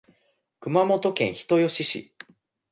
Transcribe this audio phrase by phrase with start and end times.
[0.59, 2.11] 熊本県人吉市